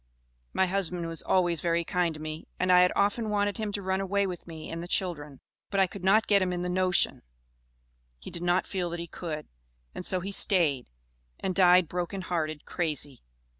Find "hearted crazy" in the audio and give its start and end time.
12.23-13.21